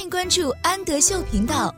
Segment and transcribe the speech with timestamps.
[0.00, 1.74] 欢迎关注安德秀频道。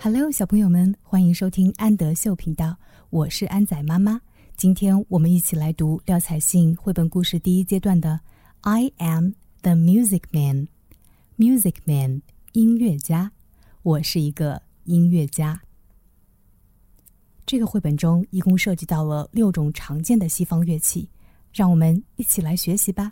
[0.00, 2.76] Hello，小朋友们，欢迎收听安德秀频道，
[3.10, 4.20] 我是安仔妈妈。
[4.56, 8.20] 今天我们一起来读廖彩信绘本故事第一阶段的
[8.70, 9.32] 《I Am
[9.62, 10.68] the Music Man》。
[11.36, 12.22] Music Man，
[12.52, 13.32] 音乐家。
[13.82, 15.60] 我是一个音乐家。
[17.44, 21.08] 这个绘本中一共涉及到了六种常见的西方乐器，
[21.52, 23.10] 让我们一起来学习吧。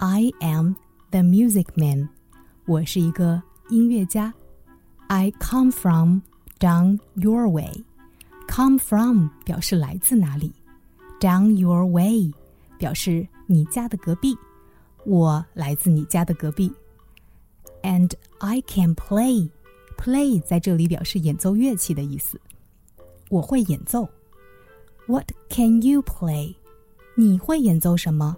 [0.00, 0.74] I am
[1.10, 2.08] the music man，
[2.66, 4.32] 我是一个音乐家。
[5.08, 6.20] I come from
[6.58, 10.52] down your way。Come from 表示来自哪里，
[11.20, 12.32] down your way
[12.78, 14.36] 表示你家的隔壁。
[15.04, 16.72] 我来自你家的隔壁。
[17.82, 22.38] And I can play。Play 在这里表示演奏乐器的意思。
[23.30, 24.06] 我会演奏。
[25.06, 26.54] What can you play？
[27.14, 28.36] 你会演奏什么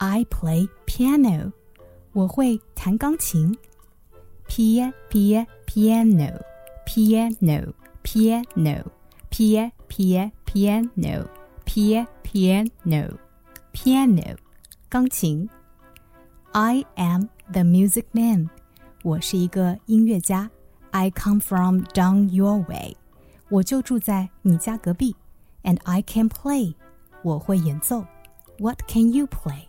[0.00, 1.52] ？I play piano.
[2.12, 3.56] 我会弹钢琴。
[4.48, 6.40] Pia pia piano
[6.86, 8.84] piano piano
[9.28, 11.28] pia pia piano
[11.64, 13.18] pia piano
[13.72, 14.36] piano
[14.88, 15.48] 钢琴。
[16.52, 18.48] I am the music man.
[19.02, 20.50] 我是一个音乐家。
[20.92, 22.96] I come from down your way.
[23.50, 25.14] 我就住在你家隔壁。
[25.64, 26.74] And I can play.
[27.22, 28.06] 我会演奏。
[28.58, 29.66] What can you play?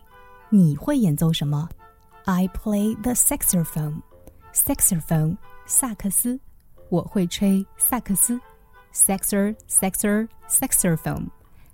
[0.52, 1.68] 你会演奏什么？
[2.24, 4.02] I play the saxophone.
[4.52, 6.40] Saxophone，萨克斯。
[6.88, 8.40] 我会吹萨克斯。
[8.92, 11.28] Saxer, saxer, saxophone.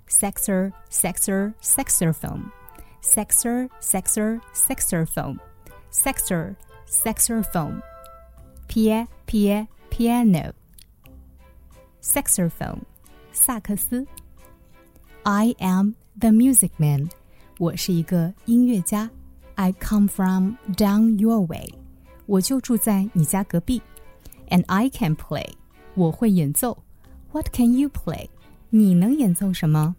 [0.09, 2.51] Saxer, saxer, saxophone.
[3.01, 5.39] Saxer, saxer, saxophone.
[5.91, 6.57] Saxer,
[6.87, 7.81] saxophone.
[8.67, 10.53] Pia, pia, piano.
[12.03, 12.81] Saxophone，
[13.33, 14.07] 萨克斯。
[15.23, 17.09] I am the music man.
[17.59, 19.09] 我是一个音乐家，
[19.55, 21.73] I come from down your way，
[22.27, 23.81] 我就住在你家隔壁，
[24.49, 25.49] and I can play，
[25.95, 26.77] 我会演奏，
[27.33, 28.29] What can you play？
[28.71, 29.95] 你能演奏什么？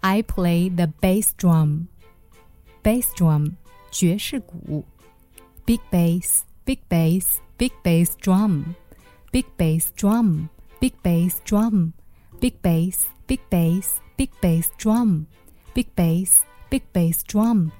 [0.00, 3.52] I play the bass drum，bass drum
[3.92, 4.84] 爵士鼓，
[5.64, 16.38] big bass，big bass，big bass drum，big bass drum，big bass drum，big bass，big bass，big bass drum，big bass。
[16.70, 17.70] big bass drum,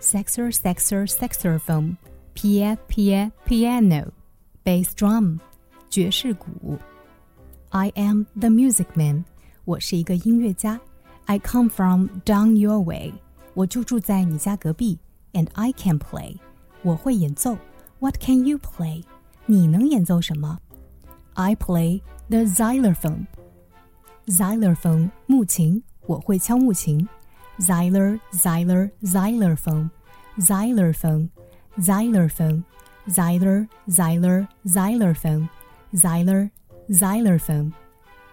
[0.00, 1.96] saxer saxer saxophone,
[2.34, 4.10] pia pia piano,
[4.64, 5.38] bass drum,
[5.88, 6.78] 爵士鼓。
[7.70, 9.24] I am the music man，
[9.64, 10.80] 我是一个音乐家。
[11.26, 13.12] I come from down your way，
[13.54, 14.98] 我就住在你家隔壁。
[15.32, 16.38] And I can play，
[16.82, 17.56] 我会演奏。
[17.98, 19.02] What can you play？
[19.46, 20.60] 你能演奏什么？
[21.32, 27.08] I play the xylophone。xylophone 木琴，我会敲木琴。
[27.60, 29.90] xyler, xyler, xylophone,
[30.38, 31.30] xylophone,
[31.80, 32.64] xylophone,
[33.08, 35.48] xyler, xyler, xylophone,
[35.94, 36.50] xyler,
[36.90, 37.74] xylophone.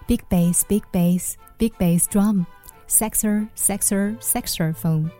[0.08, 2.46] Big bass, big bass, big bass drum,
[2.88, 5.12] saxer, saxer, saxophone,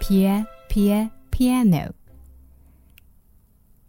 [0.00, 1.92] pia, pia, piano.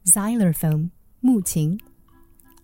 [0.06, 1.80] Xylophone, 木琴.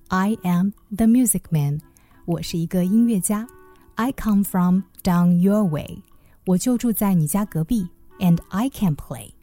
[0.10, 1.82] I am the music man.
[2.26, 3.48] 我是一个音乐家.
[3.96, 6.02] I come from down your way.
[6.46, 7.88] 我就住在你家隔壁，
[8.20, 9.34] and I can play，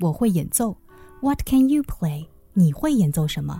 [0.00, 0.76] 我会演奏。
[1.20, 2.28] What can you play？
[2.54, 3.58] 你会演奏什么？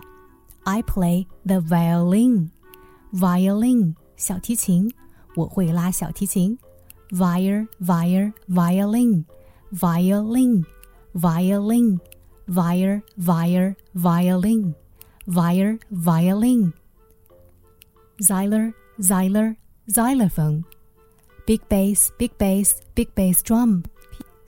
[0.63, 4.89] I play the violin，violin 小提琴，
[5.35, 6.57] 我会拉小提琴。
[7.09, 9.23] Viol viol violin
[9.71, 10.65] violin
[11.13, 11.99] violin
[12.45, 14.75] viol viol violin
[15.25, 16.73] viol violin
[18.19, 19.55] xyler xyler
[19.87, 20.65] xylophone
[21.45, 23.83] big bass, big bass, big bass drum,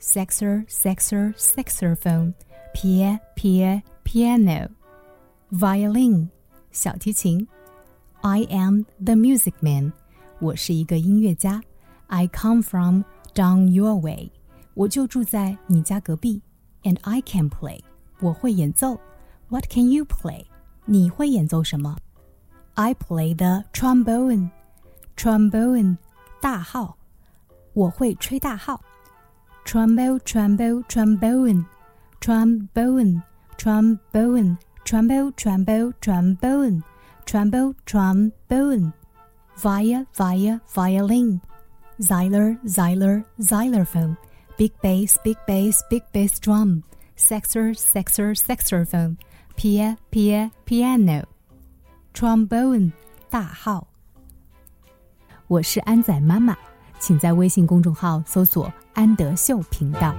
[0.00, 2.34] saxer, saxer, saxophone,
[2.74, 4.68] pia, pia, piano,
[5.50, 6.28] violin,
[6.72, 7.46] 小提琴。
[8.22, 9.92] I am the music man，
[10.40, 11.62] 我是一个音乐家。
[12.08, 13.02] I come from
[13.34, 14.30] down your way，
[14.74, 16.42] 我就住在你家隔壁。
[16.82, 17.80] And I can play，
[18.20, 18.98] 我会演奏。
[19.48, 20.44] What can you play？
[20.84, 21.96] 你会演奏什么？
[22.74, 25.98] I play the trombone。trombone
[26.44, 26.96] 大号，
[27.74, 28.80] 我会吹大号。
[29.64, 31.64] trombone trombone trombone
[32.18, 33.22] trombone
[33.56, 36.82] trombone trombone trombone trombone
[37.26, 38.92] trombone trombone
[39.62, 41.40] via via violin
[42.00, 44.16] xyler xyler xylophone
[44.56, 46.82] big bass big bass big bass drum
[47.16, 49.18] saxer saxer saxophone
[49.56, 51.22] pia pia piano
[52.14, 52.92] trombone
[53.30, 53.86] 大号。
[55.47, 56.57] 我是安仔妈妈，
[56.97, 60.11] 请在微信公众号搜索“安德秀频道”。